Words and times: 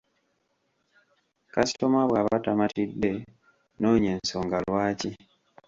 Kasitoma 1.53 2.01
bw’aba 2.09 2.35
tamatidde, 2.45 3.11
noonya 3.79 4.09
ensonga 4.17 4.57
lwaki. 4.65 5.11